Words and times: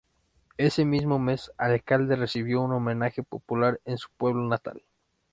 Ese 0.57 0.83
mismo 0.83 1.19
mes 1.19 1.51
Alcalde 1.59 2.15
recibió 2.15 2.61
un 2.63 2.73
homenaje 2.73 3.21
popular 3.21 3.79
en 3.85 3.99
su 3.99 4.07
pueblo 4.17 4.41
natal. 4.49 4.81